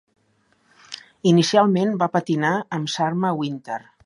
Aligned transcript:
Inicialment 1.33 1.95
va 2.05 2.09
patinar 2.17 2.55
amb 2.79 2.93
Shawna 2.97 3.37
Winter. 3.43 3.83